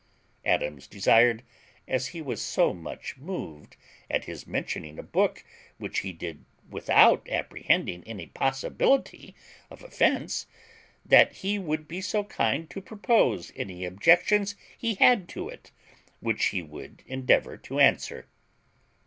Adams 0.43 0.87
desired, 0.87 1.43
"as 1.87 2.07
he 2.07 2.23
was 2.23 2.41
so 2.41 2.73
much 2.73 3.17
moved 3.19 3.77
at 4.09 4.23
his 4.23 4.47
mentioning 4.47 4.97
a 4.97 5.03
book 5.03 5.43
which 5.77 5.99
he 5.99 6.11
did 6.11 6.43
without 6.67 7.29
apprehending 7.29 8.03
any 8.07 8.25
possibility 8.25 9.35
of 9.69 9.83
offence, 9.83 10.47
that 11.05 11.31
he 11.33 11.59
would 11.59 11.87
be 11.87 12.01
so 12.01 12.23
kind 12.23 12.67
to 12.67 12.81
propose 12.81 13.51
any 13.55 13.85
objections 13.85 14.55
he 14.75 14.95
had 14.95 15.29
to 15.29 15.47
it, 15.49 15.69
which 16.19 16.45
he 16.45 16.63
would 16.63 17.03
endeavour 17.05 17.55
to 17.55 17.79
answer." 17.79 18.27